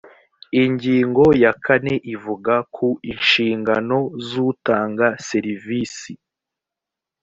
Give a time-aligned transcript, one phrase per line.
[0.63, 6.11] ingingo ya kane ivuga ku inshingano z’ utanga serivisi